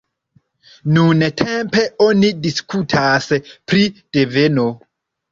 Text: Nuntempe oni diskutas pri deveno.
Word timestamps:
Nuntempe 0.93 1.83
oni 2.05 2.31
diskutas 2.45 3.27
pri 3.73 3.83
deveno. 4.19 4.65